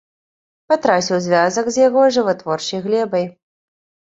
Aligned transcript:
Патраціў 0.71 1.17
звязак 1.27 1.65
з 1.75 1.81
яго 1.87 2.01
жыватворчай 2.17 2.79
глебай. 2.87 3.25